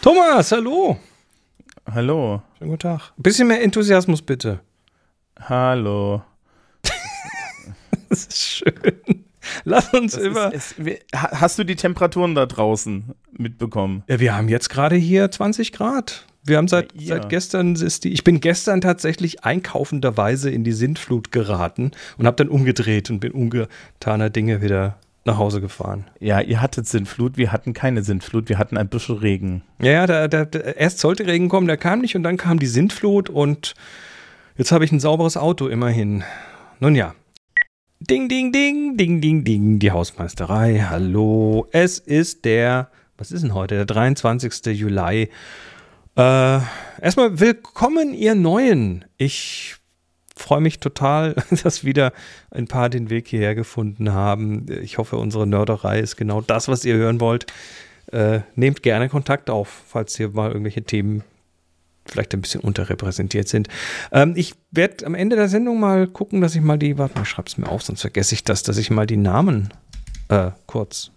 [0.00, 0.98] Thomas, hallo.
[1.92, 2.42] Hallo.
[2.58, 3.12] Schönen guten Tag.
[3.18, 4.60] Ein bisschen mehr Enthusiasmus bitte.
[5.40, 6.22] Hallo.
[8.08, 9.24] Das ist schön.
[9.64, 10.52] Lass uns Das über.
[10.52, 10.74] ist,
[11.14, 14.04] ha- hast du die Temperaturen da draußen mitbekommen?
[14.06, 16.26] ja, wir haben jetzt gerade hier 20 Grad.
[16.44, 18.12] Wir haben seit, Ja, seit gestern ist die.
[18.12, 23.32] Ich bin gestern tatsächlich einkaufenderweise in die Sintflut geraten und habe dann umgedreht und bin
[23.32, 26.06] ungetaner Dinge wieder nach Hause gefahren.
[26.18, 29.62] Ja, ihr hattet Sintflut, wir hatten keine Sintflut, wir hatten ein bisschen Regen.
[29.80, 32.66] Ja, ja, da, da, erst sollte Regen kommen, der kam nicht und dann kam die
[32.66, 33.74] Sintflut und
[34.56, 36.24] jetzt habe ich ein sauberes Auto immerhin.
[36.80, 37.14] Nun ja.
[38.00, 40.84] Ding, ding, ding, ding, ding, ding, die Hausmeisterei.
[40.90, 41.68] Hallo.
[41.70, 43.76] Es ist der, was ist denn heute?
[43.76, 44.76] Der 23.
[44.76, 45.28] Juli.
[46.14, 46.60] Äh,
[47.00, 49.06] erstmal willkommen, ihr Neuen.
[49.16, 49.76] Ich
[50.36, 52.12] freue mich total, dass wieder
[52.50, 54.66] ein paar den Weg hierher gefunden haben.
[54.82, 57.46] Ich hoffe, unsere Nörderei ist genau das, was ihr hören wollt.
[58.12, 61.24] Äh, nehmt gerne Kontakt auf, falls hier mal irgendwelche Themen
[62.04, 63.68] vielleicht ein bisschen unterrepräsentiert sind.
[64.10, 67.24] Ähm, ich werde am Ende der Sendung mal gucken, dass ich mal die, warte mal,
[67.24, 69.72] schreib's mir auf, sonst vergesse ich das, dass ich mal die Namen
[70.28, 71.10] äh, kurz,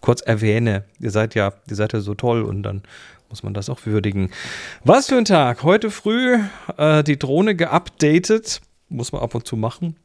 [0.00, 0.84] kurz erwähne.
[1.00, 2.82] Ihr seid ja, ihr seid ja so toll und dann
[3.32, 4.30] muss man das auch würdigen.
[4.84, 5.62] Was für ein Tag.
[5.62, 6.38] Heute früh
[6.76, 8.60] äh, die Drohne geupdatet.
[8.90, 9.96] Muss man ab und zu machen.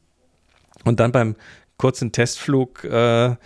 [0.84, 1.36] Und dann beim
[1.76, 3.36] kurzen Testflug äh,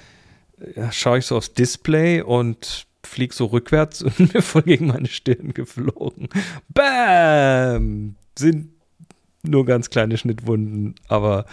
[0.92, 5.52] schaue ich so aufs Display und flieg so rückwärts und mir voll gegen meine Stirn
[5.52, 6.28] geflogen.
[6.68, 8.14] Bam!
[8.38, 8.68] Sind
[9.42, 11.44] nur ganz kleine Schnittwunden, aber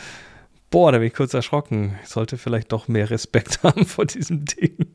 [0.69, 1.97] boah, da bin ich kurz erschrocken.
[2.03, 4.93] Ich sollte vielleicht doch mehr Respekt haben vor diesem Ding.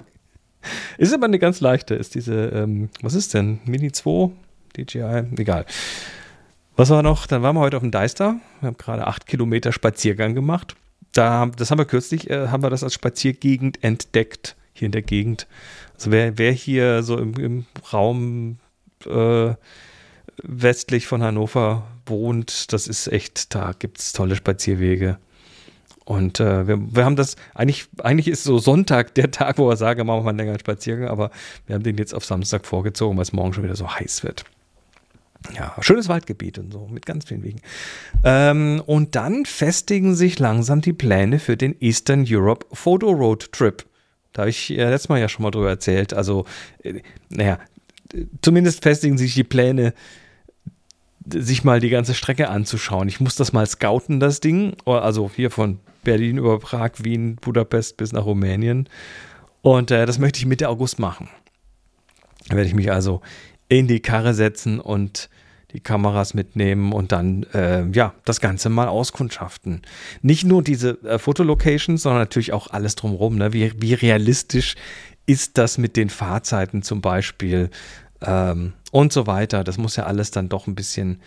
[0.98, 3.60] Ist aber eine ganz leichte, ist diese, ähm, was ist denn?
[3.64, 4.30] Mini 2?
[4.76, 5.24] DJI?
[5.36, 5.66] Egal.
[6.76, 7.26] Was war noch?
[7.26, 8.36] Dann waren wir heute auf dem Deister.
[8.60, 10.74] Wir haben gerade acht Kilometer Spaziergang gemacht.
[11.12, 15.02] Da, das haben wir kürzlich, äh, haben wir das als Spaziergegend entdeckt, hier in der
[15.02, 15.46] Gegend.
[15.94, 18.58] Also wer, wer hier so im, im Raum
[19.06, 19.54] äh,
[20.42, 25.18] westlich von Hannover wohnt, das ist echt, da gibt es tolle Spazierwege.
[26.04, 29.76] Und äh, wir, wir haben das, eigentlich, eigentlich ist so Sonntag der Tag, wo wir
[29.76, 31.30] sagen, machen wir mal einen längeren Spaziergang, aber
[31.66, 34.44] wir haben den jetzt auf Samstag vorgezogen, weil es morgen schon wieder so heiß wird.
[35.54, 37.60] Ja, schönes Waldgebiet und so, mit ganz vielen Wegen.
[38.22, 43.84] Ähm, und dann festigen sich langsam die Pläne für den Eastern Europe Photo Road Trip.
[44.32, 46.14] Da habe ich äh, letztes Mal ja schon mal drüber erzählt.
[46.14, 46.46] Also,
[46.82, 47.58] äh, naja,
[48.42, 49.92] zumindest festigen sich die Pläne,
[51.32, 53.08] sich mal die ganze Strecke anzuschauen.
[53.08, 54.76] Ich muss das mal scouten, das Ding.
[54.84, 58.88] Oder Also hier von Berlin über Prag, Wien, Budapest bis nach Rumänien.
[59.62, 61.28] Und äh, das möchte ich Mitte August machen.
[62.48, 63.22] Da werde ich mich also
[63.68, 65.30] in die Karre setzen und
[65.72, 69.82] die Kameras mitnehmen und dann äh, ja das Ganze mal auskundschaften.
[70.22, 73.36] Nicht nur diese äh, Fotolocations, sondern natürlich auch alles drumherum.
[73.36, 73.52] Ne?
[73.52, 74.76] Wie, wie realistisch
[75.26, 77.70] ist das mit den Fahrzeiten zum Beispiel
[78.24, 79.64] ähm, und so weiter.
[79.64, 81.20] Das muss ja alles dann doch ein bisschen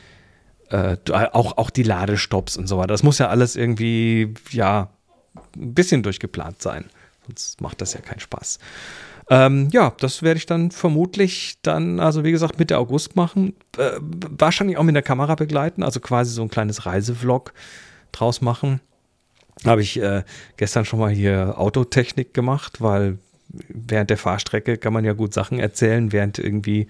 [0.69, 2.88] äh, auch, auch die Ladestops und so weiter.
[2.88, 4.90] Das muss ja alles irgendwie ja
[5.56, 6.86] ein bisschen durchgeplant sein.
[7.28, 8.59] Sonst macht das ja keinen Spaß.
[9.30, 13.56] Ähm, ja, das werde ich dann vermutlich dann, also wie gesagt, Mitte August machen.
[13.78, 17.53] Äh, wahrscheinlich auch mit der Kamera begleiten, also quasi so ein kleines Reisevlog
[18.13, 18.80] draus machen.
[19.66, 20.24] Habe ich äh,
[20.56, 23.18] gestern schon mal hier Autotechnik gemacht, weil
[23.69, 26.88] während der Fahrstrecke kann man ja gut Sachen erzählen, während irgendwie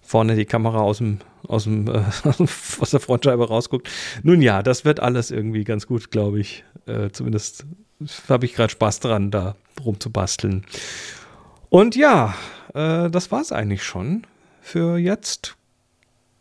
[0.00, 2.02] vorne die Kamera aus dem, aus dem, äh,
[2.80, 3.88] aus der Frontscheibe rausguckt.
[4.22, 6.64] Nun ja, das wird alles irgendwie ganz gut, glaube ich.
[6.86, 7.66] Äh, zumindest
[8.28, 10.64] habe ich gerade Spaß dran, da rumzubasteln.
[11.68, 12.34] Und ja,
[12.74, 14.26] äh, das war es eigentlich schon
[14.60, 15.56] für jetzt.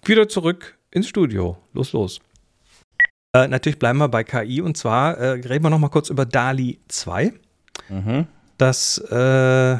[0.05, 1.57] Wieder zurück ins Studio.
[1.73, 2.19] Los, los.
[3.33, 6.25] Äh, natürlich bleiben wir bei KI und zwar äh, reden wir noch mal kurz über
[6.25, 7.33] DALI 2.
[7.89, 8.27] Mhm.
[8.59, 9.77] Das äh,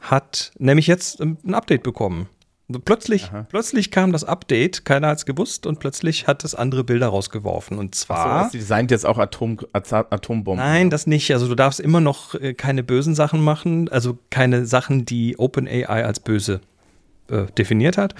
[0.00, 2.28] hat nämlich jetzt ähm, ein Update bekommen.
[2.68, 3.46] Also Plötzlich, Aha.
[3.48, 7.78] plötzlich kam das Update, keiner hat es gewusst und plötzlich hat es andere Bilder rausgeworfen.
[7.78, 8.44] Und zwar.
[8.44, 10.64] das designt jetzt auch Atom, Atombomben.
[10.64, 11.32] Nein, das nicht.
[11.32, 16.04] Also du darfst immer noch äh, keine bösen Sachen machen, also keine Sachen, die OpenAI
[16.04, 16.60] als böse
[17.28, 18.14] äh, definiert hat,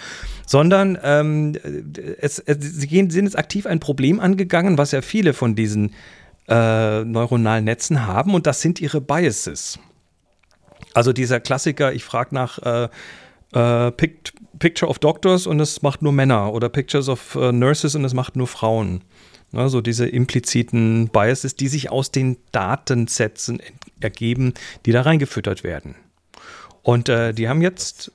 [0.46, 1.54] sondern ähm,
[2.20, 5.92] es, es, sie gehen, sind jetzt aktiv ein Problem angegangen, was ja viele von diesen
[6.48, 9.78] äh, neuronalen Netzen haben, und das sind ihre Biases.
[10.94, 12.88] Also dieser Klassiker, ich frage nach äh,
[13.52, 17.94] äh, Pict Picture of Doctors und es macht nur Männer oder Pictures of äh, Nurses
[17.94, 19.02] und es macht nur Frauen.
[19.52, 23.60] Ne, so diese impliziten Biases, die sich aus den Datensätzen
[24.00, 24.54] ergeben,
[24.86, 25.94] die da reingefüttert werden.
[26.82, 28.12] Und äh, die haben jetzt,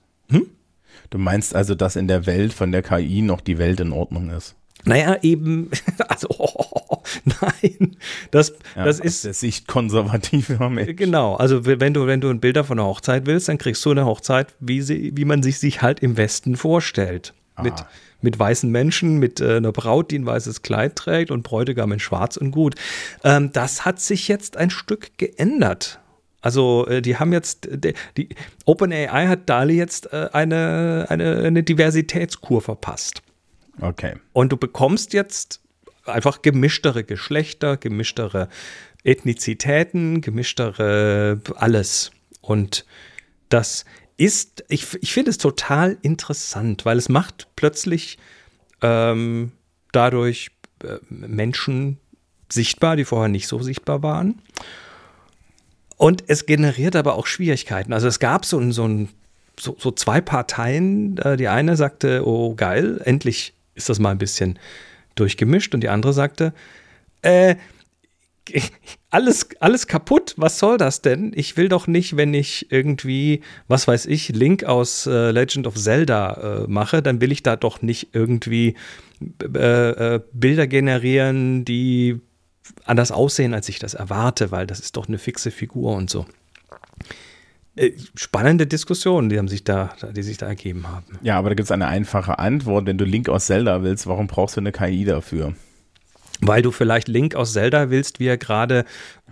[1.12, 4.30] Du meinst also, dass in der Welt von der KI noch die Welt in Ordnung
[4.30, 4.56] ist?
[4.86, 5.70] Naja, eben,
[6.08, 7.98] also oh, nein,
[8.32, 10.96] das, Ja, das aus ist der Sicht konservativer Mensch.
[10.96, 11.36] genau.
[11.36, 14.06] Also wenn du wenn du ein Bilder von einer Hochzeit willst, dann kriegst du eine
[14.06, 17.74] Hochzeit, wie sie, wie man sich sich halt im Westen vorstellt, mit
[18.22, 22.00] mit weißen Menschen, mit äh, einer Braut, die ein weißes Kleid trägt und Bräutigam in
[22.00, 22.76] Schwarz und gut.
[23.24, 26.00] Ähm, das hat sich jetzt ein Stück geändert.
[26.42, 28.30] Also äh, die haben jetzt, die, die
[28.66, 33.22] OpenAI hat Dali jetzt äh, eine, eine, eine Diversitätskur verpasst.
[33.82, 34.16] Okay.
[34.34, 35.60] Und du bekommst jetzt
[36.06, 38.48] einfach gemischtere Geschlechter, gemischtere
[39.04, 42.12] Ethnizitäten, gemischtere alles.
[42.42, 42.86] Und
[43.50, 43.86] das
[44.18, 48.20] ist, ich, ich finde es total interessant, weil es macht plötzlich
[48.82, 49.52] ähm,
[49.92, 50.52] dadurch
[50.84, 51.98] äh, Menschen
[52.50, 54.42] sichtbar, die vorher nicht so sichtbar waren.
[55.98, 57.94] Und es generiert aber auch Schwierigkeiten.
[57.94, 59.10] Also es gab so, so, ein,
[59.60, 61.18] so, so zwei Parteien.
[61.18, 64.60] Äh, Die eine sagte, oh geil, endlich ist das mal ein bisschen
[65.16, 65.74] durchgemischt.
[65.74, 66.54] Und die andere sagte,
[67.22, 67.56] äh,
[69.10, 71.32] alles, alles kaputt, was soll das denn?
[71.36, 75.76] Ich will doch nicht, wenn ich irgendwie, was weiß ich, Link aus äh, Legend of
[75.76, 78.76] Zelda äh, mache, dann will ich da doch nicht irgendwie
[79.44, 82.20] äh, äh, Bilder generieren, die
[82.86, 86.26] anders aussehen, als ich das erwarte, weil das ist doch eine fixe Figur und so.
[87.76, 91.18] Äh, spannende Diskussionen, die haben sich da, die sich da ergeben haben.
[91.22, 92.86] Ja, aber da gibt es eine einfache Antwort.
[92.86, 95.54] Wenn du Link aus Zelda willst, warum brauchst du eine KI dafür?
[96.42, 98.84] Weil du vielleicht Link aus Zelda willst, wie er gerade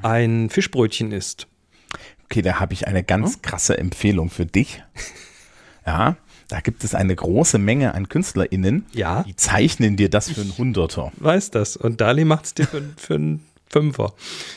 [0.01, 1.47] ein Fischbrötchen isst.
[2.25, 4.83] Okay, da habe ich eine ganz krasse Empfehlung für dich.
[5.85, 6.17] Ja,
[6.49, 9.23] da gibt es eine große Menge an KünstlerInnen, Ja.
[9.23, 11.11] die zeichnen dir das für einen Hunderter.
[11.15, 11.77] Weiß das.
[11.77, 14.13] Und Dali macht es dir für, für einen Fünfer.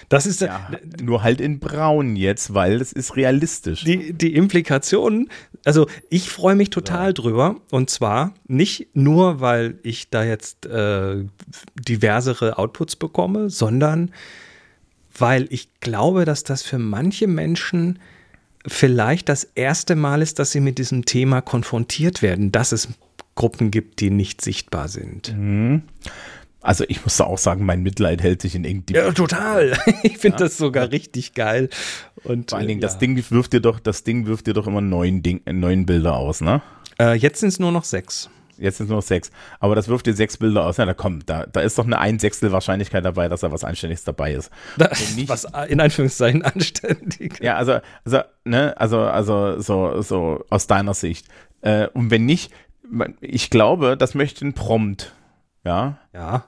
[0.09, 0.70] Das ist Ja,
[1.03, 3.85] nur halt in braun jetzt, weil es ist realistisch.
[3.85, 5.29] die, die Implikationen.
[5.64, 7.56] Also ich freue mich total drüber.
[7.70, 11.25] Und zwar nicht nur, weil ich da jetzt äh,
[11.79, 14.11] diversere Outputs bekomme, sondern
[15.19, 17.99] weil ich glaube, dass das für manche Menschen
[18.67, 22.88] vielleicht das erste Mal ist, dass sie mit diesem Thema konfrontiert werden, dass es
[23.35, 25.35] Gruppen gibt, die nicht sichtbar sind.
[26.62, 28.94] Also ich muss da auch sagen, mein Mitleid hält sich in irgendwie.
[28.94, 29.76] Ja, total.
[30.05, 31.69] Ich finde das sogar richtig geil.
[32.25, 34.67] Und Vor allen Dingen, äh, das Ding wirft dir doch, das Ding wirft dir doch
[34.67, 36.62] immer neun, Ding, äh, neun Bilder aus, ne?
[37.00, 38.31] Äh, jetzt sind es nur noch sechs.
[38.59, 39.31] Jetzt sind es nur noch sechs.
[39.59, 40.76] Aber das wirft dir sechs Bilder aus.
[40.76, 43.64] Ja, da komm, da, da ist doch eine ein Sechstel Wahrscheinlichkeit dabei, dass da was
[43.64, 44.50] Anständiges dabei ist.
[44.79, 47.41] Da, nicht- was in Anführungszeichen anständig.
[47.43, 51.26] Ja, also, also, ne, also, also, so, so aus deiner Sicht.
[51.62, 52.53] Äh, und wenn nicht,
[53.20, 55.12] ich glaube, das möchte ein Prompt.
[55.64, 55.99] Ja.
[56.12, 56.44] Ja.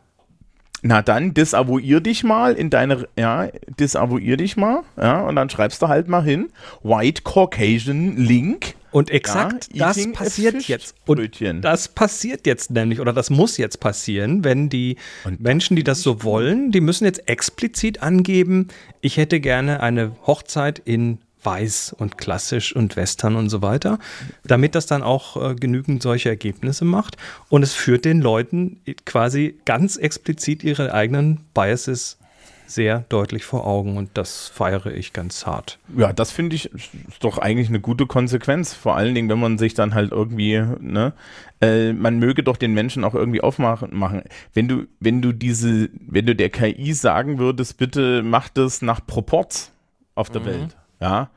[0.86, 3.48] Na dann, disavouier dich mal in deine, ja,
[3.80, 6.50] disavouier dich mal, ja, und dann schreibst du halt mal hin,
[6.82, 8.74] White Caucasian Link.
[8.90, 10.94] Und exakt Ja, das passiert jetzt.
[11.06, 15.84] Und das passiert jetzt nämlich, oder das muss jetzt passieren, wenn die Und Menschen, die
[15.84, 18.68] das so wollen, die müssen jetzt explizit angeben,
[19.00, 23.98] ich hätte gerne eine Hochzeit in weiß und klassisch und western und so weiter,
[24.44, 27.16] damit das dann auch äh, genügend solche Ergebnisse macht.
[27.48, 32.18] Und es führt den Leuten quasi ganz explizit ihre eigenen Biases
[32.66, 35.78] sehr deutlich vor Augen und das feiere ich ganz hart.
[35.96, 38.74] Ja, das finde ich ist doch eigentlich eine gute Konsequenz.
[38.74, 41.12] Vor allen Dingen, wenn man sich dann halt irgendwie, ne,
[41.60, 43.96] äh, man möge doch den Menschen auch irgendwie aufmachen.
[43.96, 44.22] Machen.
[44.54, 49.04] Wenn du, wenn du diese, wenn du der KI sagen würdest, bitte mach das nach
[49.06, 49.72] Proports
[50.14, 51.30] auf der Welt, ja,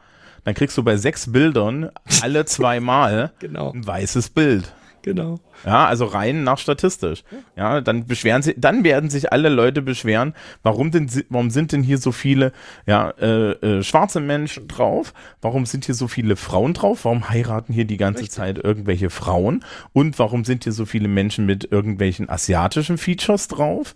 [0.48, 1.90] dann kriegst du bei sechs Bildern
[2.22, 3.74] alle zweimal Genau.
[3.74, 4.74] ein weißes Bild.
[5.02, 5.40] Genau.
[5.66, 7.24] Ja, also rein nach statistisch.
[7.56, 11.82] Ja, dann beschweren sie, dann werden sich alle Leute beschweren, warum denn, warum sind denn
[11.84, 12.52] hier so viele,
[12.86, 15.14] ja, äh, äh, schwarze Menschen drauf?
[15.42, 17.06] Warum sind hier so viele Frauen drauf?
[17.06, 18.36] Warum heiraten hier die ganze Richtig.
[18.36, 19.64] Zeit irgendwelche Frauen?
[19.94, 23.96] Und warum sind hier so viele Menschen mit irgendwelchen asiatischen Features drauf?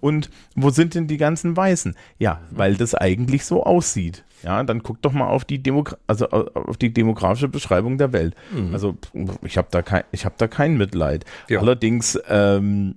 [0.00, 1.96] Und wo sind denn die ganzen Weißen?
[2.18, 4.24] Ja, weil das eigentlich so aussieht.
[4.42, 8.14] Ja, dann guck doch mal auf die Demogra also au- auf die demografische Beschreibung der
[8.14, 8.34] Welt.
[8.72, 8.96] Also
[9.42, 11.24] ich habe da kein, ich habe da kein Mitleid.
[11.48, 11.60] Ja.
[11.60, 12.96] Allerdings ähm,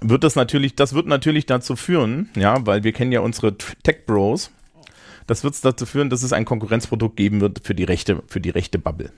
[0.00, 3.74] wird das natürlich, das wird natürlich dazu führen, ja, weil wir kennen ja unsere T-
[3.82, 4.50] Tech Bros.
[5.26, 8.50] Das wird dazu führen, dass es ein Konkurrenzprodukt geben wird für die rechte, für die
[8.50, 9.10] rechte Bubble.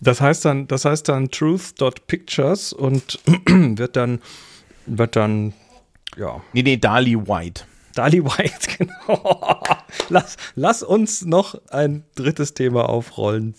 [0.00, 4.20] Das heißt dann, das heißt dann truth.pictures und wird dann,
[4.86, 5.54] wird dann,
[6.16, 7.64] ja, Nee, nee, Dali White.
[7.94, 9.62] Dali White, genau.
[10.10, 13.54] lass, lass uns noch ein drittes Thema aufrollen.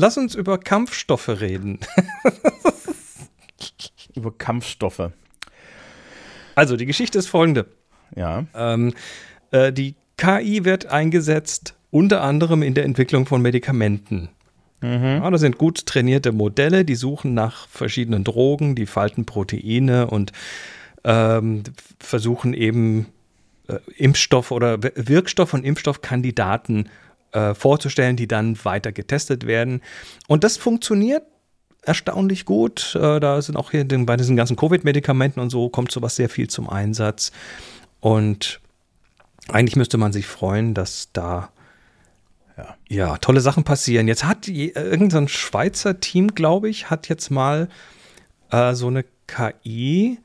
[0.00, 1.78] Lass uns über Kampfstoffe reden.
[4.14, 5.10] Über Kampfstoffe.
[6.54, 7.66] Also, die Geschichte ist folgende.
[8.16, 8.46] Ja.
[8.54, 8.94] Ähm,
[9.50, 14.30] äh, die KI wird eingesetzt unter anderem in der Entwicklung von Medikamenten.
[14.80, 15.04] Mhm.
[15.04, 20.32] Ja, das sind gut trainierte Modelle, die suchen nach verschiedenen Drogen, die falten Proteine und
[21.04, 21.62] ähm,
[21.98, 23.06] versuchen eben
[23.68, 26.88] äh, Impfstoff oder Wirkstoff und Impfstoffkandidaten
[27.32, 29.82] äh, vorzustellen, die dann weiter getestet werden.
[30.28, 31.24] Und das funktioniert
[31.82, 32.94] erstaunlich gut.
[32.94, 36.28] Äh, da sind auch hier den, bei diesen ganzen Covid-Medikamenten und so kommt sowas sehr
[36.28, 37.32] viel zum Einsatz.
[38.00, 38.60] Und
[39.48, 41.50] eigentlich müsste man sich freuen, dass da
[42.56, 44.08] ja, ja tolle Sachen passieren.
[44.08, 47.68] Jetzt hat je, irgendein Schweizer Team, glaube ich, hat jetzt mal
[48.50, 50.18] äh, so eine KI,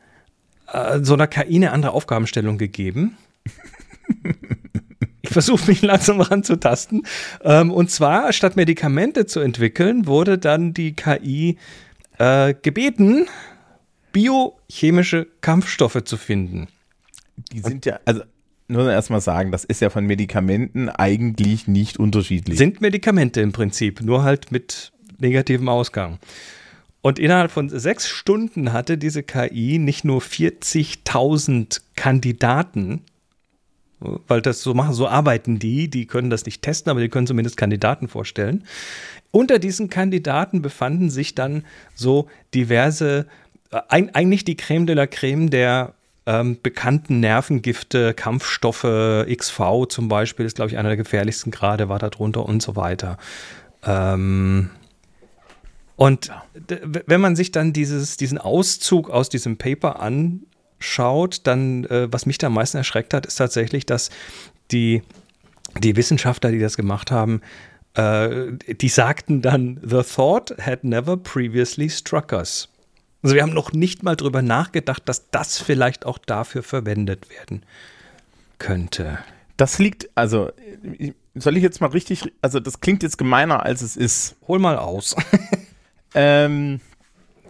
[0.72, 3.18] äh, so einer KI eine andere Aufgabenstellung gegeben.
[5.36, 7.06] versuche mich langsam ranzutasten.
[7.44, 11.58] Ähm, und zwar, statt Medikamente zu entwickeln, wurde dann die KI
[12.18, 13.28] äh, gebeten,
[14.14, 16.70] biochemische Kampfstoffe zu finden.
[17.52, 18.22] Die sind ja, also
[18.70, 22.58] nur erstmal sagen, das ist ja von Medikamenten eigentlich nicht unterschiedlich.
[22.58, 26.20] Sind Medikamente im Prinzip, nur halt mit negativem Ausgang.
[27.02, 33.02] Und innerhalb von sechs Stunden hatte diese KI nicht nur 40.000 Kandidaten,
[34.00, 37.28] weil das so machen, so arbeiten die, die können das nicht testen, aber die können
[37.28, 38.64] zumindest Kandidaten vorstellen.
[39.32, 43.26] Unter diesen Kandidaten befanden sich dann so diverse,
[43.72, 45.94] äh, eigentlich die Creme de la Creme der
[46.26, 52.00] ähm, bekannten Nervengifte, Kampfstoffe, XV zum Beispiel, ist, glaube ich, einer der gefährlichsten gerade, war
[52.00, 53.18] da drunter und so weiter.
[53.84, 54.70] Ähm,
[55.96, 56.32] und
[57.06, 60.02] wenn man sich dann dieses, diesen Auszug aus diesem Paper
[60.86, 64.10] anschaut, dann, äh, was mich da am meisten erschreckt hat, ist tatsächlich, dass
[64.72, 65.02] die,
[65.80, 67.42] die Wissenschaftler, die das gemacht haben,
[67.96, 72.70] äh, die sagten dann, the thought had never previously struck us.
[73.24, 77.64] Also wir haben noch nicht mal drüber nachgedacht, dass das vielleicht auch dafür verwendet werden
[78.60, 79.18] könnte.
[79.58, 80.52] Das liegt, also
[81.34, 84.36] soll ich jetzt mal richtig, also das klingt jetzt gemeiner, als es ist.
[84.48, 85.16] Hol mal aus.
[86.14, 86.82] ähm,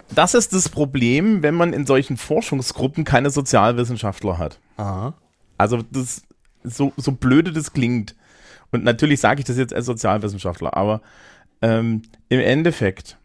[0.10, 4.60] das ist das Problem, wenn man in solchen Forschungsgruppen keine Sozialwissenschaftler hat.
[4.78, 5.14] Aha.
[5.58, 6.24] Also das,
[6.64, 8.16] so, so blöde das klingt.
[8.72, 11.02] Und natürlich sage ich das jetzt als Sozialwissenschaftler, aber
[11.62, 13.18] ähm, im Endeffekt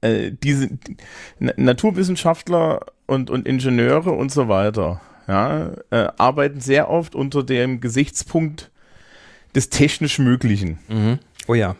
[0.00, 0.96] äh, diese die,
[1.38, 8.70] Naturwissenschaftler und, und Ingenieure und so weiter ja, äh, arbeiten sehr oft unter dem Gesichtspunkt
[9.54, 10.78] des technisch Möglichen.
[10.88, 11.18] Mhm.
[11.46, 11.76] Oh ja.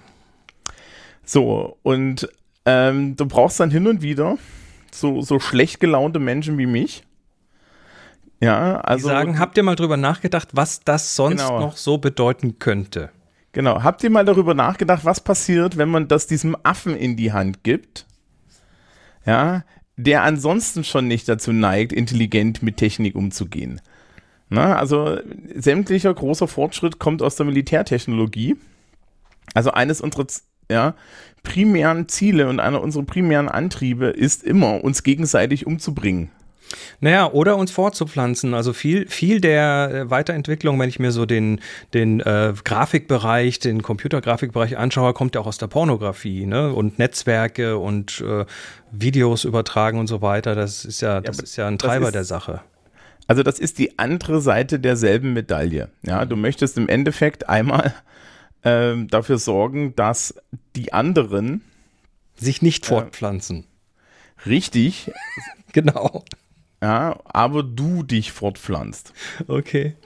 [1.25, 2.29] So, und
[2.67, 4.39] ähm, du brauchst dann hin und wieder
[4.93, 7.05] so, so schlecht gelaunte Menschen wie mich.
[8.41, 9.09] Ja, also.
[9.09, 11.61] Die sagen, habt ihr mal drüber nachgedacht, was das sonst genau.
[11.61, 13.11] noch so bedeuten könnte?
[13.53, 13.83] Genau.
[13.83, 17.63] Habt ihr mal darüber nachgedacht, was passiert, wenn man das diesem Affen in die Hand
[17.63, 18.07] gibt?
[19.27, 19.65] ja,
[19.97, 23.81] der ansonsten schon nicht dazu neigt, intelligent mit Technik umzugehen.
[24.49, 25.19] Na, also
[25.55, 28.57] sämtlicher großer Fortschritt kommt aus der Militärtechnologie.
[29.55, 30.27] Also eines unserer
[30.71, 30.95] ja,
[31.43, 36.31] primären Ziele und einer unserer primären Antriebe ist immer, uns gegenseitig umzubringen.
[37.01, 38.55] Naja, oder uns fortzupflanzen.
[38.55, 41.61] Also viel, viel der äh, Weiterentwicklung, wenn ich mir so den,
[41.93, 46.73] den äh, Grafikbereich, den Computergrafikbereich anschaue, kommt ja auch aus der Pornografie, ne?
[46.73, 48.45] Und Netzwerke und äh,
[48.91, 50.55] Videos übertragen und so weiter.
[50.55, 52.61] Das ist ja, das ja, ist ja ein Treiber ist, der Sache.
[53.27, 55.91] Also, das ist die andere Seite derselben Medaille.
[56.03, 57.95] Ja, du möchtest im Endeffekt einmal
[58.65, 60.35] ähm, dafür sorgen, dass
[60.77, 61.63] die anderen
[62.35, 63.67] sich nicht fortpflanzen.
[64.45, 65.13] Äh, richtig.
[65.73, 66.25] genau
[66.85, 69.15] ja, aber du dich fortpflanzt.
[69.49, 69.97] Okay.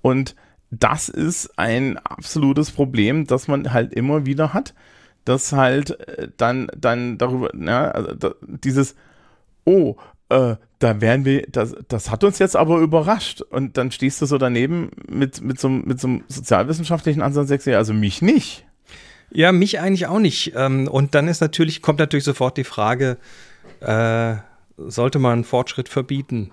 [0.00, 0.34] Und
[0.72, 4.74] das ist ein absolutes Problem, das man halt immer wieder hat,
[5.24, 8.96] dass halt äh, dann, dann darüber, ja, also dieses,
[9.64, 9.94] oh,
[10.28, 13.40] äh, da werden wir, das, das hat uns jetzt aber überrascht.
[13.40, 17.68] Und dann stehst du so daneben mit, mit, so, mit so einem sozialwissenschaftlichen Ansatz sagst,
[17.68, 18.66] also mich nicht.
[19.30, 20.52] Ja, mich eigentlich auch nicht.
[20.56, 23.18] Ähm, und dann ist natürlich, kommt natürlich sofort die Frage,
[23.80, 24.34] äh,
[24.76, 26.50] sollte man Fortschritt verbieten.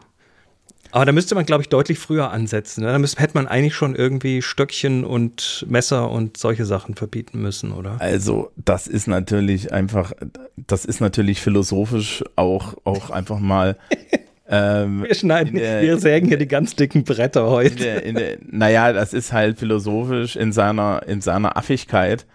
[0.92, 2.84] Aber da müsste man, glaube ich, deutlich früher ansetzen.
[2.84, 2.92] Ne?
[2.92, 7.72] Da müsste, hätte man eigentlich schon irgendwie Stöckchen und Messer und solche Sachen verbieten müssen,
[7.72, 7.98] oder?
[8.00, 10.14] Also, das ist natürlich einfach,
[10.58, 13.78] das ist natürlich philosophisch auch, auch einfach mal.
[14.50, 17.74] ähm, wir schneiden, der, wir sägen hier die ganz dicken Bretter heute.
[17.74, 22.26] In der, in der, naja, das ist halt philosophisch in seiner, in seiner Affigkeit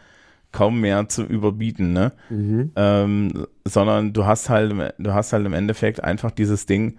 [0.53, 2.13] kaum mehr zu überbieten, ne?
[2.31, 2.71] Mhm.
[2.77, 6.97] Ähm, sondern du hast halt, du hast halt im Endeffekt einfach dieses Ding,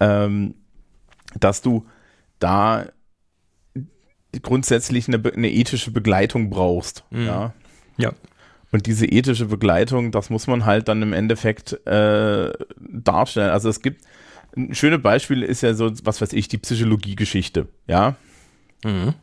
[0.00, 0.54] ähm,
[1.40, 1.86] dass du
[2.38, 2.86] da
[4.42, 7.04] grundsätzlich eine, eine ethische Begleitung brauchst.
[7.10, 7.26] Mhm.
[7.26, 7.54] Ja.
[7.96, 8.12] ja.
[8.70, 13.50] Und diese ethische Begleitung, das muss man halt dann im Endeffekt äh, darstellen.
[13.50, 14.04] Also es gibt
[14.56, 18.16] ein schönes Beispiel ist ja so, was weiß ich, die Psychologiegeschichte, ja.
[18.84, 19.14] Mhm.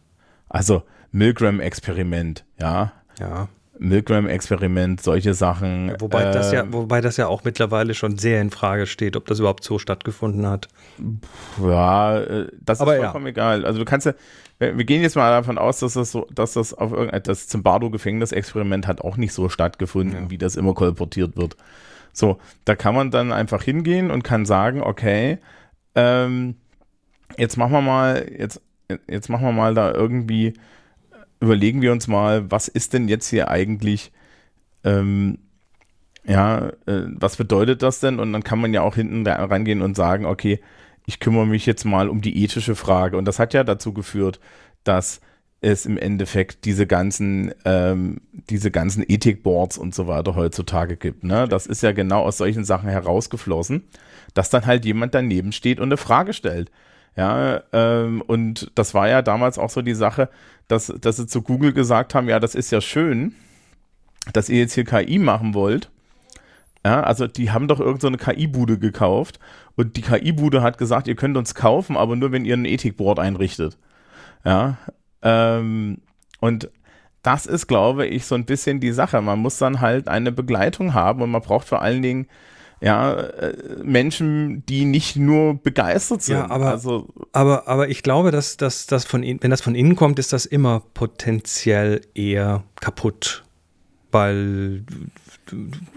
[0.50, 2.94] Also Milgram-Experiment, ja.
[3.20, 3.50] Ja.
[3.80, 5.90] Milgram-Experiment, solche Sachen.
[5.90, 9.16] Ja, wobei, das ja, Ähm, wobei das ja auch mittlerweile schon sehr in Frage steht,
[9.16, 10.68] ob das überhaupt so stattgefunden hat.
[11.62, 13.04] Ja, äh, das Aber ist ja.
[13.08, 13.66] vollkommen egal.
[13.66, 14.14] Also du kannst ja,
[14.60, 17.48] wir wir gehen jetzt mal davon aus, dass das so, dass das auf irgendein, das
[17.48, 20.30] Zimbardo-Gefängnisexperiment hat auch nicht so stattgefunden, Ja.
[20.30, 21.58] wie das immer kolportiert wird.
[22.14, 25.40] So, da kann man dann einfach hingehen und kann sagen, okay,
[25.96, 26.56] ähm,
[27.38, 28.62] jetzt machen wir mal, jetzt,
[29.10, 30.54] jetzt machen wir mal da irgendwie,
[31.40, 34.12] überlegen wir uns mal, was ist denn jetzt hier eigentlich,
[34.84, 35.40] ähm,
[36.26, 38.20] ja, äh, was bedeutet das denn?
[38.20, 40.60] Und dann kann man ja auch hinten rangehen und sagen, okay,
[41.06, 43.18] ich kümmere mich jetzt mal um die ethische Frage.
[43.18, 44.40] Und das hat ja dazu geführt,
[44.84, 45.22] dass
[45.62, 51.24] es im Endeffekt diese ganzen, ähm, diese ganzen Ethikboards und so weiter heutzutage gibt.
[51.24, 51.48] Ne?
[51.48, 53.84] Das ist ja genau aus solchen Sachen herausgeflossen,
[54.34, 56.72] dass dann halt jemand daneben steht und eine Frage stellt.
[57.16, 60.30] Ja, ähm, und das war ja damals auch so die Sache,
[60.68, 63.34] dass, dass sie zu Google gesagt haben, ja, das ist ja schön,
[64.34, 65.90] dass ihr jetzt hier KI machen wollt.
[66.86, 69.40] Ja, also die haben doch irgendeine so KI-Bude gekauft
[69.76, 73.18] und die KI-Bude hat gesagt, ihr könnt uns kaufen, aber nur, wenn ihr ein Ethikboard
[73.20, 73.78] einrichtet.
[74.44, 74.78] Ja,
[75.24, 76.02] ähm,
[76.40, 76.70] und
[77.24, 79.20] das ist, glaube ich, so ein bisschen die Sache.
[79.22, 82.28] Man muss dann halt eine Begleitung haben und man braucht vor allen Dingen
[82.86, 86.36] ja, äh, Menschen, die nicht nur begeistert sind.
[86.38, 89.76] Ja, aber- also, Aber, aber ich glaube, dass, dass das von in, wenn das von
[89.76, 93.44] innen kommt, ist das immer potenziell eher kaputt.
[94.12, 94.84] Weil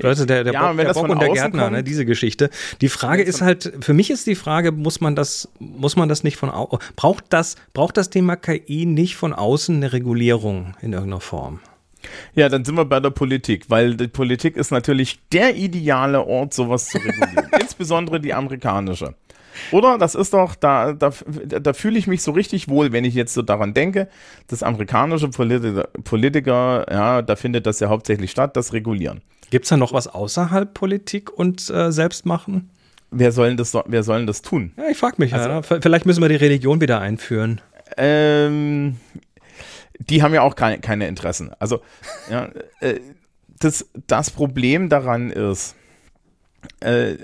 [0.03, 2.51] also der, der Ja, Bock, der Bock und der Gärtner, kommt- ne, diese Geschichte.
[2.81, 6.25] Die Frage ist halt, für mich ist die Frage, muss man das, muss man das
[6.25, 10.93] nicht von au braucht das, braucht das Thema KI nicht von außen eine Regulierung in
[10.95, 11.61] irgendeiner Form?
[12.35, 16.55] Ja, dann sind wir bei der Politik, weil die Politik ist natürlich der ideale Ort,
[16.55, 17.49] sowas zu regulieren.
[17.61, 19.15] Insbesondere die amerikanische.
[19.73, 19.99] Oder?
[19.99, 21.13] Das ist doch, da, da,
[21.61, 24.09] da fühle ich mich so richtig wohl, wenn ich jetzt so daran denke,
[24.47, 29.21] das amerikanische Politiker, Politiker, ja, da findet das ja hauptsächlich statt, das Regulieren.
[29.51, 32.71] Gibt es da noch was außerhalb Politik und äh, Selbstmachen?
[33.11, 34.73] Wer soll das, wer soll das tun?
[34.77, 35.33] Ja, ich frage mich.
[35.35, 37.61] Also- ja, vielleicht müssen wir die Religion wieder einführen.
[37.97, 38.97] Ähm,
[39.99, 41.51] die haben ja auch keine, keine Interessen.
[41.59, 41.81] Also,
[42.31, 42.49] ja,
[42.81, 43.01] äh,
[43.61, 45.75] das, das Problem daran ist,
[46.81, 47.17] äh,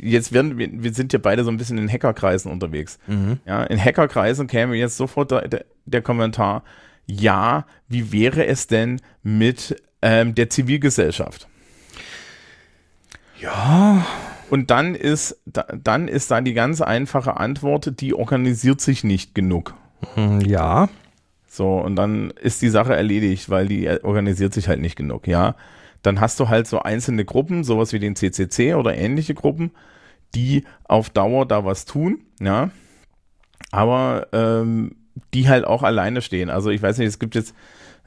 [0.00, 2.98] jetzt werden wir, wir sind ja beide so ein bisschen in Hackerkreisen unterwegs.
[3.46, 6.64] Ja, in Hackerkreisen käme jetzt sofort der, der, der Kommentar,
[7.06, 11.48] ja, wie wäre es denn mit ähm, der Zivilgesellschaft?
[13.40, 14.06] Ja,
[14.50, 19.34] Und dann ist, da, dann ist da die ganz einfache Antwort, die organisiert sich nicht
[19.34, 19.74] genug.
[20.14, 20.88] hm, ja.
[21.54, 25.54] So, und dann ist die Sache erledigt, weil die organisiert sich halt nicht genug, ja.
[26.00, 29.70] Dann hast du halt so einzelne Gruppen, sowas wie den CCC oder ähnliche Gruppen,
[30.34, 32.70] die auf Dauer da was tun, ja.
[33.70, 34.96] Aber ähm,
[35.34, 36.48] die halt auch alleine stehen.
[36.48, 37.54] Also ich weiß nicht, es gibt jetzt,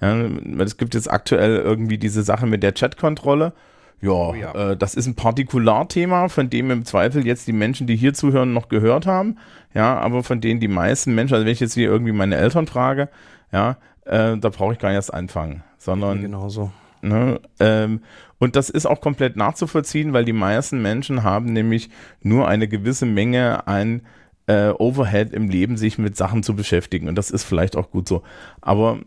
[0.02, 0.26] ja,
[0.64, 3.54] es gibt jetzt aktuell irgendwie diese Sache mit der Chatkontrolle.
[4.02, 4.72] Ja, ja.
[4.72, 8.54] Äh, das ist ein Partikularthema, von dem im Zweifel jetzt die Menschen, die hier zuhören,
[8.54, 9.38] noch gehört haben.
[9.74, 12.68] Ja, aber von denen die meisten Menschen, also wenn ich jetzt hier irgendwie meine Eltern
[12.68, 13.10] frage,
[13.52, 16.72] ja, äh, da brauche ich gar nicht erst anfangen, sondern Genauso.
[17.02, 17.40] Ne?
[17.60, 18.02] Ähm,
[18.40, 21.90] und das ist auch komplett nachzuvollziehen, weil die meisten Menschen haben nämlich
[22.22, 24.02] nur eine gewisse Menge an
[24.48, 27.08] äh, Overhead im Leben, sich mit Sachen zu beschäftigen.
[27.08, 28.24] Und das ist vielleicht auch gut so.
[28.62, 29.00] Aber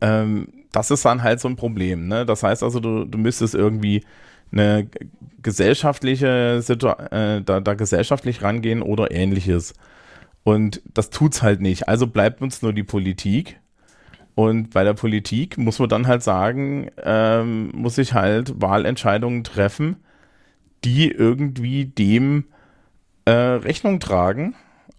[0.00, 2.08] ähm, das ist dann halt so ein Problem.
[2.08, 2.26] Ne?
[2.26, 4.04] Das heißt also, du, du müsstest irgendwie
[4.52, 4.88] eine
[5.42, 9.74] gesellschaftliche äh, da, da gesellschaftlich rangehen oder ähnliches.
[10.42, 11.88] Und das tut's halt nicht.
[11.88, 13.58] Also bleibt uns nur die Politik.
[14.34, 19.96] Und bei der Politik muss man dann halt sagen, ähm, muss ich halt Wahlentscheidungen treffen,
[20.84, 22.46] die irgendwie dem
[23.26, 24.54] äh, Rechnung tragen.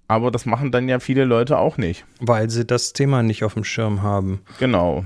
[0.07, 2.05] Aber das machen dann ja viele Leute auch nicht.
[2.19, 4.41] Weil sie das Thema nicht auf dem Schirm haben.
[4.59, 5.03] Genau.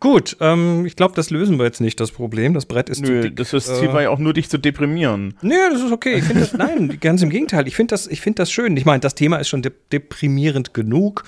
[0.00, 2.54] Gut, ähm, ich glaube, das lösen wir jetzt nicht, das Problem.
[2.54, 3.36] Das Brett ist zu Nö, dick.
[3.36, 5.34] das ist, Äh, Ziel war ja auch nur, dich zu deprimieren.
[5.42, 6.16] Nee, das ist okay.
[6.16, 7.66] Ich das, nein, ganz im Gegenteil.
[7.68, 8.76] Ich finde das, ich finde das schön.
[8.76, 11.24] Ich meine, das Thema ist schon de deprimierend genug.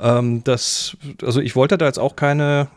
[0.00, 2.68] Ähm, das, also ich wollte da jetzt auch keine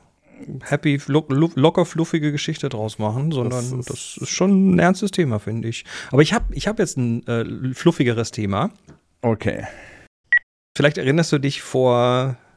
[0.64, 4.80] happy, lo lo locker fluffige Geschichte draus machen, sondern Das das ist- ist, schon ein
[4.80, 5.86] ernstes Thema, finde ich.
[6.12, 8.72] Aber ich habe ich hab jetzt ein äh, fluffigeres Thema.
[9.22, 9.66] Okay.
[10.76, 12.51] Vielleicht erinnerst du dich vor äh,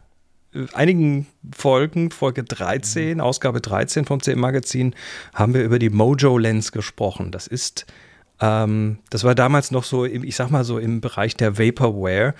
[0.73, 4.95] einigen Folgen, Folge 13, Ausgabe 13 vom CM Magazin,
[5.35, 7.31] haben wir über die Mojo Lens gesprochen.
[7.31, 7.87] Das ist,
[8.40, 12.35] ähm, das war damals noch so, ich sag mal so im Bereich der Vaporware,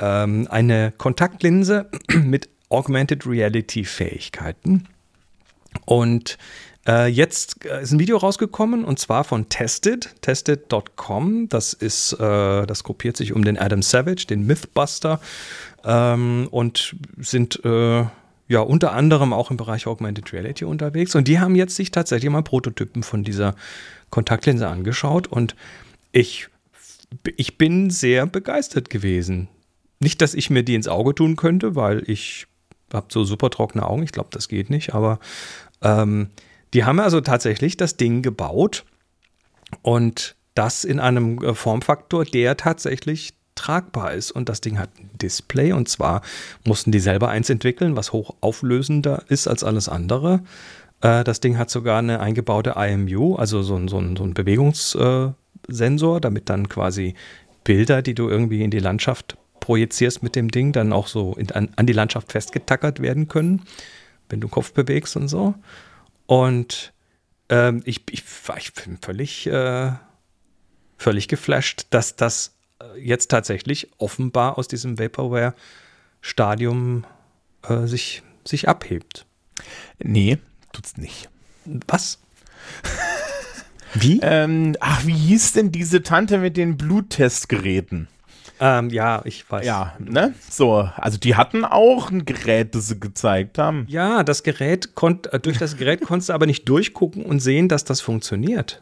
[0.00, 4.86] ähm, eine Kontaktlinse mit Augmented Reality Fähigkeiten.
[5.84, 6.36] Und äh,
[7.06, 11.48] jetzt äh, ist ein Video rausgekommen und zwar von Tested, tested.com.
[11.48, 15.20] Das ist, äh, das gruppiert sich um den Adam Savage, den Mythbuster,
[15.84, 18.04] ähm, und sind äh,
[18.48, 22.30] ja unter anderem auch im Bereich Augmented Reality unterwegs und die haben jetzt sich tatsächlich
[22.30, 23.54] mal Prototypen von dieser
[24.10, 25.54] Kontaktlinse angeschaut und
[26.12, 26.48] ich,
[27.36, 29.48] ich bin sehr begeistert gewesen.
[30.00, 32.46] Nicht, dass ich mir die ins Auge tun könnte, weil ich
[32.92, 34.02] habe so super trockene Augen.
[34.02, 34.94] Ich glaube, das geht nicht.
[34.94, 35.18] Aber
[35.82, 36.30] ähm,
[36.74, 38.84] die haben also tatsächlich das Ding gebaut
[39.82, 44.30] und das in einem äh, Formfaktor, der tatsächlich tragbar ist.
[44.30, 46.22] Und das Ding hat ein Display und zwar
[46.64, 50.42] mussten die selber eins entwickeln, was hochauflösender ist als alles andere.
[51.00, 54.34] Äh, das Ding hat sogar eine eingebaute IMU, also so ein, so ein, so ein
[54.34, 57.14] Bewegungssensor, damit dann quasi
[57.64, 61.50] Bilder, die du irgendwie in die Landschaft projizierst mit dem Ding, dann auch so in,
[61.52, 63.62] an, an, die Landschaft festgetackert werden können,
[64.28, 65.54] wenn du Kopf bewegst und so.
[66.28, 66.92] Und
[67.48, 68.22] ähm, ich, ich,
[68.58, 69.92] ich bin völlig, äh,
[70.98, 77.06] völlig geflasht, dass das äh, jetzt tatsächlich offenbar aus diesem Vaporware-Stadium
[77.66, 79.24] äh, sich, sich abhebt.
[79.98, 80.36] Nee,
[80.74, 81.30] tut's nicht.
[81.86, 82.18] Was?
[83.94, 84.20] wie?
[84.20, 88.06] Ähm, ach, wie hieß denn diese Tante mit den Bluttestgeräten?
[88.60, 89.64] Ähm, ja, ich weiß.
[89.64, 90.34] Ja, ne?
[90.50, 93.86] So, also die hatten auch ein Gerät, das sie gezeigt haben.
[93.88, 97.68] Ja, das Gerät konnte, äh, durch das Gerät konntest du aber nicht durchgucken und sehen,
[97.68, 98.80] dass das funktioniert.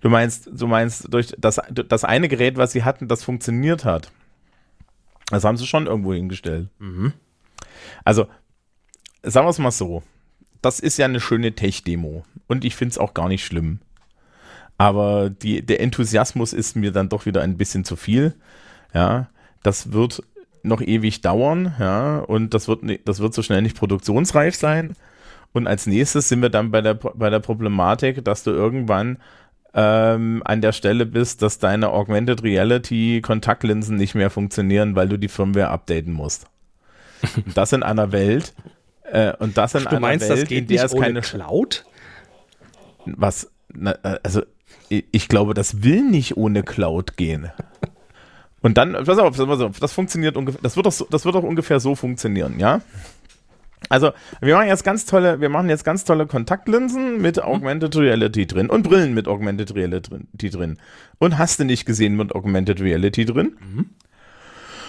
[0.00, 4.10] Du meinst, du meinst, durch das, das eine Gerät, was sie hatten, das funktioniert hat.
[5.30, 6.68] Das haben sie schon irgendwo hingestellt.
[6.78, 7.12] Mhm.
[8.04, 8.26] Also,
[9.22, 10.02] sagen wir es mal so.
[10.62, 12.24] Das ist ja eine schöne Tech-Demo.
[12.48, 13.80] Und ich finde es auch gar nicht schlimm.
[14.78, 18.34] Aber die, der Enthusiasmus ist mir dann doch wieder ein bisschen zu viel.
[18.94, 19.28] Ja,
[19.62, 20.22] das wird
[20.62, 24.94] noch ewig dauern, ja, und das wird, das wird so schnell nicht produktionsreif sein.
[25.52, 29.18] Und als nächstes sind wir dann bei der, bei der Problematik, dass du irgendwann
[29.74, 35.18] ähm, an der Stelle bist, dass deine Augmented Reality Kontaktlinsen nicht mehr funktionieren, weil du
[35.18, 36.46] die Firmware updaten musst.
[37.36, 38.54] Und das in einer Welt,
[39.04, 41.84] äh, und das in du einer meinst, Welt, das geht in der es keine Cloud?
[43.06, 44.42] Was, na, äh, also
[44.88, 47.50] ich glaube, das will nicht ohne Cloud gehen.
[48.60, 51.80] Und dann, pass auf, das funktioniert ungefähr, das wird doch, so, das wird doch ungefähr
[51.80, 52.80] so funktionieren, ja?
[53.88, 57.42] Also, wir machen jetzt ganz tolle, wir machen jetzt ganz tolle Kontaktlinsen mit mhm.
[57.42, 60.78] Augmented Reality drin und Brillen mit Augmented Reality drin.
[61.18, 63.56] Und hast du nicht gesehen mit Augmented Reality drin?
[63.60, 63.90] Mhm.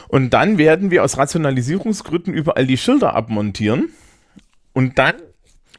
[0.08, 3.90] Und dann werden wir aus Rationalisierungsgründen überall die Schilder abmontieren.
[4.74, 5.16] Und dann.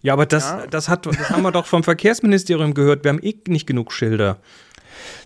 [0.03, 0.67] Ja, aber das, ja.
[0.69, 3.05] das, hat, das haben wir doch vom Verkehrsministerium gehört.
[3.05, 4.39] Wir haben eh nicht genug Schilder.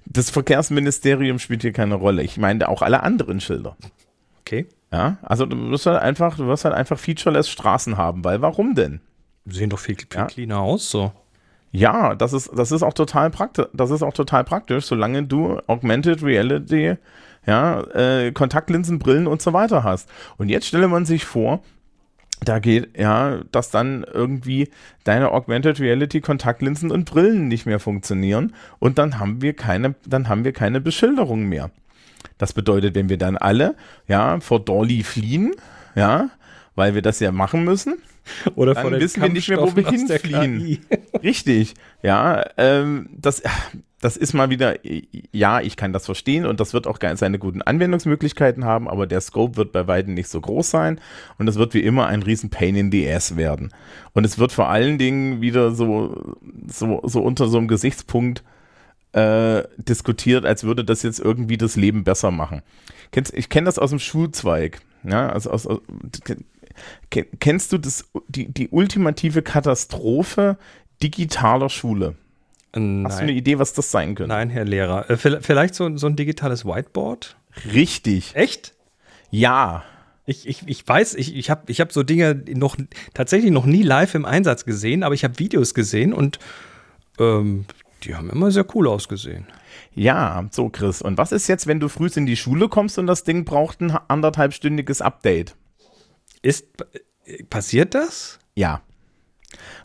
[0.06, 2.22] Das Verkehrsministerium spielt hier keine Rolle.
[2.22, 3.76] Ich meine auch alle anderen Schilder.
[4.40, 4.66] Okay.
[4.92, 8.74] Ja, also du wirst halt einfach, du wirst halt einfach featureless Straßen haben, weil warum
[8.74, 9.00] denn?
[9.46, 10.26] Sehen doch viel, viel ja.
[10.26, 11.12] cleaner aus, so.
[11.72, 15.58] Ja, das ist, das ist auch total praktisch, das ist auch total praktisch, solange du
[15.66, 16.94] Augmented Reality,
[17.46, 20.08] ja, äh, Kontaktlinsen, Brillen und so weiter hast.
[20.36, 21.64] Und jetzt stelle man sich vor,
[22.44, 24.70] da geht, ja, dass dann irgendwie
[25.04, 30.28] deine Augmented Reality Kontaktlinsen und Brillen nicht mehr funktionieren und dann haben wir keine, dann
[30.28, 31.70] haben wir keine Beschilderung mehr.
[32.38, 33.76] Das bedeutet, wenn wir dann alle,
[34.08, 35.52] ja, vor Dolly fliehen,
[35.94, 36.30] ja,
[36.74, 37.96] weil wir das ja machen müssen,
[38.54, 40.84] oder dann wissen wir nicht mehr, wo wir hinfliehen.
[41.22, 43.42] Richtig, ja, ähm, das,
[44.04, 44.76] das ist mal wieder,
[45.32, 49.22] ja, ich kann das verstehen und das wird auch seine guten Anwendungsmöglichkeiten haben, aber der
[49.22, 51.00] Scope wird bei weitem nicht so groß sein
[51.38, 53.72] und es wird wie immer ein riesen Pain in the Ass werden.
[54.12, 56.36] Und es wird vor allen Dingen wieder so,
[56.66, 58.44] so, so unter so einem Gesichtspunkt
[59.12, 62.60] äh, diskutiert, als würde das jetzt irgendwie das Leben besser machen.
[63.32, 64.82] ich kenne das aus dem Schulzweig.
[65.02, 65.80] Ja, also aus, aus,
[67.08, 70.58] kennst du das, die, die ultimative Katastrophe
[71.02, 72.16] digitaler Schule?
[72.74, 73.06] Nein.
[73.06, 74.28] Hast du eine Idee, was das sein könnte?
[74.28, 75.08] Nein, Herr Lehrer.
[75.10, 77.36] Äh, vielleicht so, so ein digitales Whiteboard?
[77.72, 78.34] Richtig.
[78.34, 78.74] Echt?
[79.30, 79.84] Ja.
[80.26, 82.76] Ich, ich, ich weiß, ich, ich habe ich hab so Dinge noch
[83.12, 86.38] tatsächlich noch nie live im Einsatz gesehen, aber ich habe Videos gesehen und
[87.18, 87.66] ähm,
[88.02, 89.46] die haben immer sehr cool ausgesehen.
[89.94, 91.02] Ja, so Chris.
[91.02, 93.80] Und was ist jetzt, wenn du früh in die Schule kommst und das Ding braucht
[93.80, 95.56] ein anderthalbstündiges Update?
[96.42, 96.66] Ist
[97.26, 98.38] äh, passiert das?
[98.54, 98.82] Ja.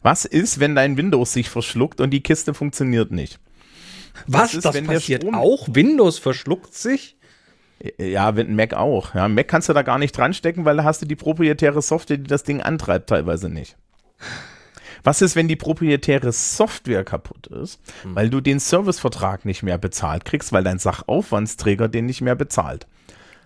[0.02, 3.40] Was ist, wenn dein Windows sich verschluckt und die Kiste funktioniert nicht?
[4.28, 4.42] Was?
[4.42, 5.68] Was ist, das passiert auch?
[5.72, 7.18] Windows verschluckt sich?
[7.98, 9.16] Ja, Mac auch.
[9.16, 11.82] Ja, Mac kannst du da gar nicht dran stecken, weil da hast du die proprietäre
[11.82, 13.78] Software, die das Ding antreibt, teilweise nicht.
[15.04, 18.16] Was ist, wenn die proprietäre Software kaputt ist, hm.
[18.16, 22.86] weil du den Servicevertrag nicht mehr bezahlt kriegst, weil dein Sachaufwandsträger den nicht mehr bezahlt?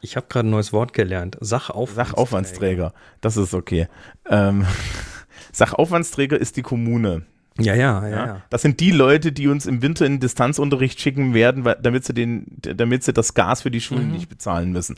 [0.01, 1.37] Ich habe gerade ein neues Wort gelernt.
[1.39, 2.05] Sachaufwandsträger.
[2.05, 2.93] Sachaufwandsträger.
[3.21, 3.87] Das ist okay.
[4.29, 4.65] Ähm,
[5.53, 7.23] Sachaufwandsträger ist die Kommune.
[7.59, 11.35] Ja, ja, ja, ja, Das sind die Leute, die uns im Winter in Distanzunterricht schicken
[11.35, 14.13] werden, damit sie, den, damit sie das Gas für die Schulen mhm.
[14.13, 14.95] nicht bezahlen müssen.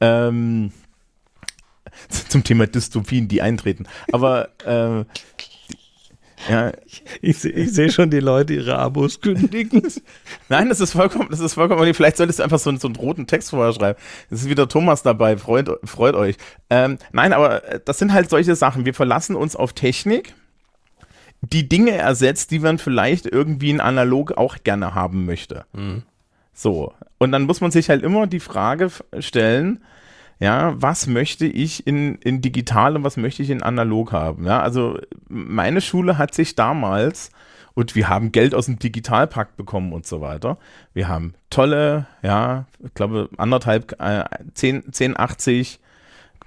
[0.00, 0.70] Ähm,
[2.28, 3.86] zum Thema Dystopien, die eintreten.
[4.12, 5.04] Aber äh,
[6.48, 6.72] ja.
[7.20, 9.82] Ich, ich sehe schon die Leute ihre Abos kündigen.
[10.48, 13.26] Nein, das ist vollkommen, das ist vollkommen, vielleicht solltest du einfach so, so einen roten
[13.26, 13.98] Text vorher schreiben.
[14.30, 16.36] Es ist wieder Thomas dabei, freut, freut euch.
[16.70, 18.84] Ähm, nein, aber äh, das sind halt solche Sachen.
[18.84, 20.34] Wir verlassen uns auf Technik,
[21.40, 25.64] die Dinge ersetzt, die man vielleicht irgendwie in analog auch gerne haben möchte.
[25.72, 26.02] Mhm.
[26.52, 26.92] So.
[27.18, 29.82] Und dann muss man sich halt immer die Frage stellen,
[30.38, 34.44] ja, was möchte ich in, in digital und was möchte ich in analog haben?
[34.46, 37.30] Ja, also meine Schule hat sich damals
[37.74, 40.58] und wir haben Geld aus dem Digitalpakt bekommen und so weiter.
[40.92, 45.80] Wir haben tolle, ja, ich glaube anderthalb, äh, 10, 1080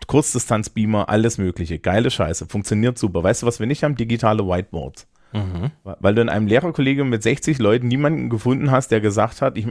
[0.07, 3.23] Kurzdistanzbeamer, alles mögliche, geile Scheiße, funktioniert super.
[3.23, 3.95] Weißt du, was wir nicht haben?
[3.95, 5.07] Digitale Whiteboards.
[5.31, 5.71] Mhm.
[5.83, 9.67] Weil du in einem Lehrerkollegium mit 60 Leuten niemanden gefunden hast, der gesagt hat, ich,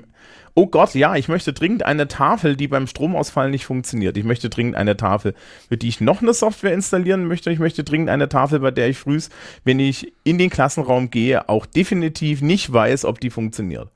[0.54, 4.16] oh Gott, ja, ich möchte dringend eine Tafel, die beim Stromausfall nicht funktioniert.
[4.16, 5.34] Ich möchte dringend eine Tafel,
[5.68, 7.50] für die ich noch eine Software installieren möchte.
[7.50, 9.32] Ich möchte dringend eine Tafel, bei der ich frühst,
[9.64, 13.90] wenn ich in den Klassenraum gehe, auch definitiv nicht weiß, ob die funktioniert.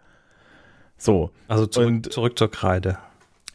[0.98, 1.30] So.
[1.46, 2.98] Also zurück, Und, zurück zur Kreide.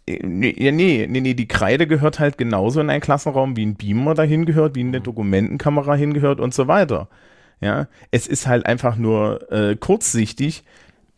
[0.07, 3.75] Äh, nee, nee, nee, nee, die Kreide gehört halt genauso in einen Klassenraum, wie ein
[3.75, 5.03] Beamer dahin gehört, wie eine mhm.
[5.03, 7.09] Dokumentenkamera hingehört und so weiter.
[7.59, 10.63] Ja, es ist halt einfach nur äh, kurzsichtig,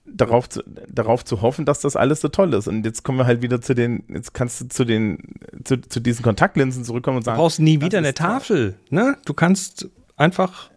[0.06, 2.68] darauf zu, darauf zu hoffen, dass das alles so toll ist.
[2.68, 5.20] Und jetzt kommen wir halt wieder zu den, jetzt kannst du zu den,
[5.64, 7.38] zu, zu diesen Kontaktlinsen zurückkommen und sagen.
[7.38, 9.18] Du brauchst nie wieder eine Tafel, ne?
[9.26, 10.70] Du kannst einfach.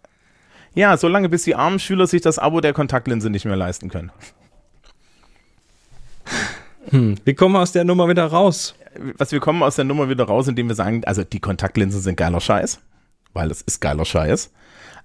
[0.75, 4.11] Ja, solange bis die armen Schüler sich das Abo der Kontaktlinse nicht mehr leisten können.
[6.88, 7.16] Hm.
[7.25, 8.75] Wie kommen wir aus der Nummer wieder raus?
[9.18, 12.16] Was wir kommen aus der Nummer wieder raus, indem wir sagen, also die Kontaktlinsen sind
[12.16, 12.81] geiler Scheiß,
[13.33, 14.51] weil es ist geiler Scheiß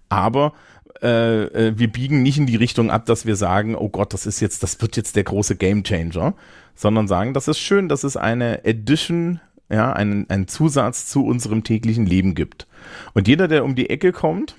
[0.09, 0.53] aber
[1.01, 4.25] äh, äh, wir biegen nicht in die Richtung ab, dass wir sagen, oh Gott, das
[4.25, 6.33] ist jetzt, das wird jetzt der große Game Changer,
[6.75, 9.39] sondern sagen, das ist schön, dass es eine Edition,
[9.69, 12.67] ja, einen, einen Zusatz zu unserem täglichen Leben gibt.
[13.13, 14.55] Und jeder, der um die Ecke kommt,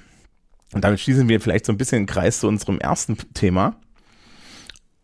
[0.74, 3.76] und damit schließen wir vielleicht so ein bisschen den Kreis zu unserem ersten Thema,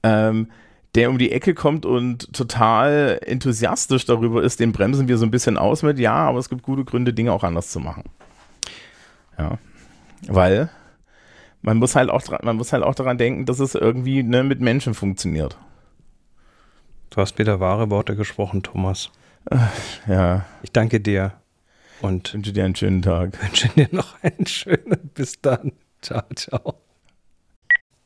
[0.02, 0.48] ähm,
[0.94, 5.30] der um die Ecke kommt und total enthusiastisch darüber ist, den bremsen wir so ein
[5.30, 8.04] bisschen aus mit, ja, aber es gibt gute Gründe, Dinge auch anders zu machen.
[9.38, 9.59] Ja.
[10.28, 10.70] Weil
[11.62, 14.60] man muss halt auch, man muss halt auch daran denken, dass es irgendwie ne, mit
[14.60, 15.56] Menschen funktioniert.
[17.10, 19.10] Du hast wieder wahre Worte gesprochen, Thomas.
[20.08, 20.44] Ja.
[20.62, 21.32] Ich danke dir
[22.00, 23.40] und wünsche dir einen schönen Tag.
[23.42, 25.10] Wünsche dir noch einen schönen.
[25.14, 25.72] Bis dann.
[26.02, 26.74] Ciao, ciao.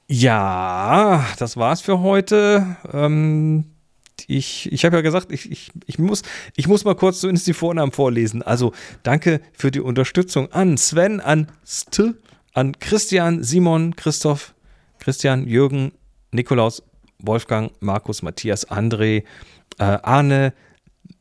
[0.06, 2.76] Ja, das war's für heute.
[2.92, 3.64] Ähm,
[4.26, 6.22] ich, ich habe ja gesagt, ich, ich, ich, muss,
[6.56, 8.42] ich muss mal kurz zumindest die Vornamen vorlesen.
[8.42, 12.14] Also danke für die Unterstützung an Sven, an St,
[12.54, 14.54] an Christian, Simon, Christoph,
[14.98, 15.92] Christian, Jürgen,
[16.32, 16.82] Nikolaus,
[17.20, 19.24] Wolfgang, Markus, Matthias, André,
[19.78, 20.52] äh, Arne,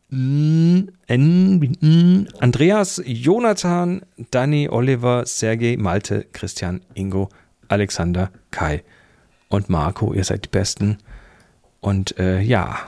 [0.10, 7.30] N, N, Andreas, Jonathan, Danny, Oliver, Sergej, Malte, Christian, Ingo,
[7.68, 8.84] Alexander, Kai
[9.50, 10.14] und Marco.
[10.14, 10.98] Ihr seid die Besten.
[11.80, 12.80] Und äh, ja,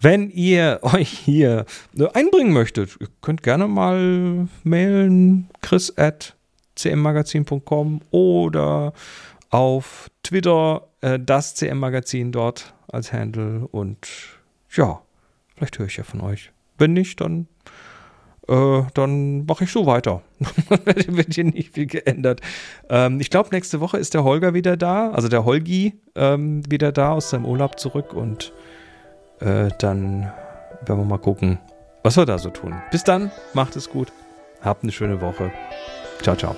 [0.00, 6.36] wenn ihr euch hier äh, einbringen möchtet, ihr könnt gerne mal mailen chris at
[6.76, 8.92] cmmagazin.com oder
[9.50, 14.08] auf Twitter äh, das CM-Magazin dort als Handle und
[14.72, 15.00] ja,
[15.54, 16.50] vielleicht höre ich ja von euch.
[16.78, 17.46] Wenn nicht, dann,
[18.48, 20.22] äh, dann mache ich so weiter.
[20.68, 22.40] wird hier nicht viel geändert.
[22.88, 26.92] Ähm, ich glaube, nächste Woche ist der Holger wieder da, also der Holgi ähm, wieder
[26.92, 28.52] da aus seinem Urlaub zurück und
[29.40, 30.32] äh, dann
[30.84, 31.58] werden wir mal gucken,
[32.02, 32.74] was wir da so tun.
[32.90, 34.12] Bis dann, macht es gut,
[34.60, 35.50] habt eine schöne Woche.
[36.22, 36.54] Ciao, ciao.